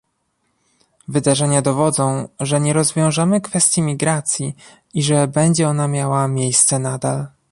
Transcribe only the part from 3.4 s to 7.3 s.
kwestii imigracji i że będzie ona miała miejsce nadal